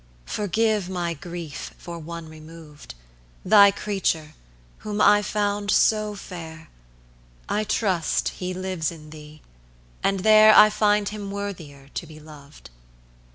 Forgive 0.25 0.89
my 0.89 1.13
grief 1.13 1.75
for 1.77 1.99
one 1.99 2.27
removed, 2.27 2.95
Thy 3.45 3.69
creature, 3.69 4.33
whom 4.79 4.99
I 4.99 5.21
found 5.21 5.69
so 5.69 6.15
fair. 6.15 6.69
I 7.47 7.63
trust 7.63 8.29
he 8.29 8.51
lives 8.51 8.91
in 8.91 9.11
thee, 9.11 9.43
and 10.01 10.21
there 10.21 10.55
I 10.55 10.71
find 10.71 11.09
him 11.09 11.29
worthier 11.29 11.89
to 11.93 12.07
be 12.07 12.19
loved. 12.19 12.71